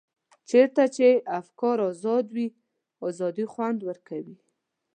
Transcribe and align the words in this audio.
چېرته 0.49 0.83
چې 0.95 1.07
افکار 1.39 1.77
ازاد 1.89 2.25
وي 2.35 2.47
ازادي 3.07 3.45
خوند 3.53 3.79
ورکوي. 3.89 4.37